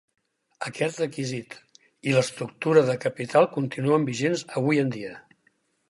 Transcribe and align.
Aquest 0.69 1.01
requisit 1.01 1.53
i 2.11 2.15
l'estructura 2.17 2.83
de 2.91 2.97
capital 3.05 3.49
continuen 3.61 4.09
vigents 4.13 4.47
avui 4.61 4.87
en 4.87 4.95
dia. 4.99 5.19